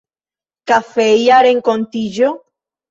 [0.71, 2.37] Kafeja renkontiĝo?